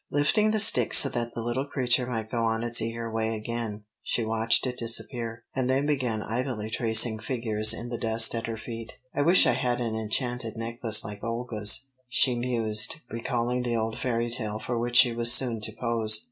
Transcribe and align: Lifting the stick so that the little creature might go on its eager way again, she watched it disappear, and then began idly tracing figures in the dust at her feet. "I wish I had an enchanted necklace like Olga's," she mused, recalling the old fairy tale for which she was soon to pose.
Lifting 0.09 0.49
the 0.49 0.59
stick 0.59 0.95
so 0.95 1.09
that 1.09 1.35
the 1.35 1.43
little 1.43 1.67
creature 1.67 2.07
might 2.07 2.31
go 2.31 2.43
on 2.43 2.63
its 2.63 2.81
eager 2.81 3.07
way 3.11 3.35
again, 3.35 3.83
she 4.01 4.25
watched 4.25 4.65
it 4.65 4.79
disappear, 4.79 5.43
and 5.55 5.69
then 5.69 5.85
began 5.85 6.23
idly 6.23 6.71
tracing 6.71 7.19
figures 7.19 7.71
in 7.71 7.89
the 7.89 7.99
dust 7.99 8.33
at 8.33 8.47
her 8.47 8.57
feet. 8.57 8.97
"I 9.13 9.21
wish 9.21 9.45
I 9.45 9.53
had 9.53 9.79
an 9.79 9.95
enchanted 9.95 10.57
necklace 10.57 11.03
like 11.05 11.23
Olga's," 11.23 11.85
she 12.09 12.33
mused, 12.33 13.01
recalling 13.11 13.61
the 13.61 13.75
old 13.77 13.99
fairy 13.99 14.31
tale 14.31 14.57
for 14.57 14.75
which 14.75 14.95
she 14.97 15.13
was 15.13 15.31
soon 15.31 15.61
to 15.61 15.71
pose. 15.79 16.19